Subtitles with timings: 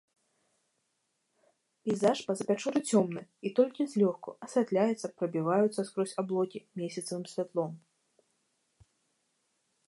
[1.89, 7.71] Пейзаж па-за пячоры цёмны, і толькі злёгку асвятляецца прабіваюцца скрозь аблокі месяцавым святлом.